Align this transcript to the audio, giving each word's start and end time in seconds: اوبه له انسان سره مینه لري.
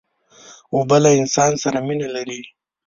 اوبه 0.75 0.97
له 1.03 1.09
انسان 1.19 1.51
سره 1.63 1.79
مینه 1.87 2.07
لري. 2.15 2.41